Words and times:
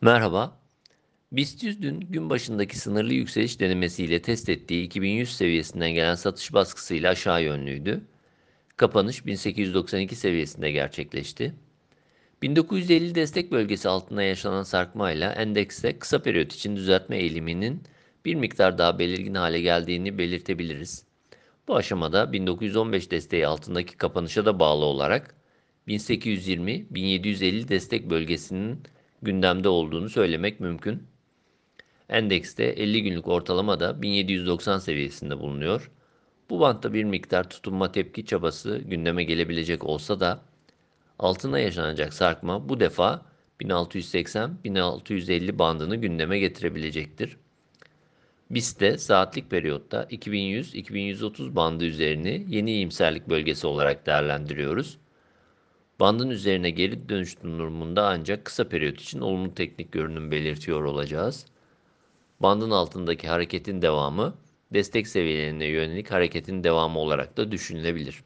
Merhaba. 0.00 0.60
BIST 1.32 1.62
100 1.62 1.82
dün 1.82 2.00
gün 2.00 2.30
başındaki 2.30 2.78
sınırlı 2.78 3.14
yükseliş 3.14 3.60
denemesiyle 3.60 4.22
test 4.22 4.48
ettiği 4.48 4.84
2100 4.84 5.36
seviyesinden 5.36 5.90
gelen 5.90 6.14
satış 6.14 6.52
baskısıyla 6.52 7.10
aşağı 7.10 7.42
yönlüydü. 7.42 8.00
Kapanış 8.76 9.26
1892 9.26 10.16
seviyesinde 10.16 10.70
gerçekleşti. 10.70 11.54
1950 12.42 13.14
destek 13.14 13.52
bölgesi 13.52 13.88
altında 13.88 14.22
yaşanan 14.22 14.62
sarkmayla 14.62 15.32
endekste 15.32 15.98
kısa 15.98 16.22
periyot 16.22 16.52
için 16.52 16.76
düzeltme 16.76 17.18
eğiliminin 17.18 17.82
bir 18.24 18.34
miktar 18.34 18.78
daha 18.78 18.98
belirgin 18.98 19.34
hale 19.34 19.60
geldiğini 19.60 20.18
belirtebiliriz. 20.18 21.04
Bu 21.68 21.76
aşamada 21.76 22.32
1915 22.32 23.10
desteği 23.10 23.46
altındaki 23.46 23.96
kapanışa 23.96 24.46
da 24.46 24.60
bağlı 24.60 24.84
olarak 24.84 25.34
1820-1750 25.88 27.68
destek 27.68 28.10
bölgesinin 28.10 28.82
gündemde 29.22 29.68
olduğunu 29.68 30.08
söylemek 30.08 30.60
mümkün. 30.60 31.02
Endekste 32.08 32.64
50 32.64 33.02
günlük 33.02 33.28
ortalama 33.28 33.80
da 33.80 34.02
1790 34.02 34.78
seviyesinde 34.78 35.38
bulunuyor. 35.40 35.90
Bu 36.50 36.60
bantta 36.60 36.92
bir 36.92 37.04
miktar 37.04 37.50
tutunma 37.50 37.92
tepki 37.92 38.26
çabası 38.26 38.78
gündeme 38.78 39.24
gelebilecek 39.24 39.84
olsa 39.84 40.20
da 40.20 40.40
altına 41.18 41.58
yaşanacak 41.58 42.14
sarkma 42.14 42.68
bu 42.68 42.80
defa 42.80 43.22
1680-1650 43.60 45.58
bandını 45.58 45.96
gündeme 45.96 46.38
getirebilecektir. 46.38 47.36
BIST 48.50 48.80
de 48.80 48.98
saatlik 48.98 49.50
periyotta 49.50 50.04
2100-2130 50.04 51.56
bandı 51.56 51.84
üzerini 51.84 52.46
yeni 52.48 52.72
iyimserlik 52.72 53.28
bölgesi 53.28 53.66
olarak 53.66 54.06
değerlendiriyoruz. 54.06 54.98
Bandın 56.00 56.30
üzerine 56.30 56.70
geri 56.70 57.08
dönüş 57.08 57.42
durumunda 57.42 58.06
ancak 58.06 58.44
kısa 58.44 58.68
periyot 58.68 59.00
için 59.00 59.20
olumlu 59.20 59.54
teknik 59.54 59.92
görünüm 59.92 60.30
belirtiyor 60.30 60.84
olacağız. 60.84 61.46
Bandın 62.40 62.70
altındaki 62.70 63.28
hareketin 63.28 63.82
devamı 63.82 64.34
destek 64.72 65.08
seviyelerine 65.08 65.64
yönelik 65.66 66.10
hareketin 66.10 66.64
devamı 66.64 66.98
olarak 66.98 67.36
da 67.36 67.52
düşünülebilir. 67.52 68.24